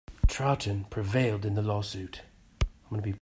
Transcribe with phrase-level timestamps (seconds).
[0.25, 2.21] Troughton prevailed in the lawsuit.